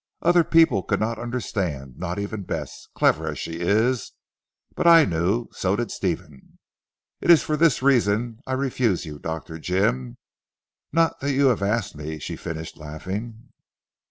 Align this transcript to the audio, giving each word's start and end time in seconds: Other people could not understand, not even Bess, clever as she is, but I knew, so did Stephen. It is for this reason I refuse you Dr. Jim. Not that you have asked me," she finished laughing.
Other 0.23 0.43
people 0.43 0.81
could 0.81 0.99
not 0.99 1.19
understand, 1.19 1.99
not 1.99 2.17
even 2.17 2.41
Bess, 2.41 2.87
clever 2.95 3.27
as 3.27 3.37
she 3.37 3.59
is, 3.59 4.13
but 4.73 4.87
I 4.87 5.05
knew, 5.05 5.47
so 5.51 5.75
did 5.75 5.91
Stephen. 5.91 6.57
It 7.19 7.29
is 7.29 7.43
for 7.43 7.55
this 7.55 7.83
reason 7.83 8.39
I 8.47 8.53
refuse 8.53 9.05
you 9.05 9.19
Dr. 9.19 9.59
Jim. 9.59 10.17
Not 10.91 11.19
that 11.19 11.33
you 11.33 11.49
have 11.49 11.61
asked 11.61 11.95
me," 11.95 12.17
she 12.17 12.35
finished 12.35 12.77
laughing. 12.77 13.49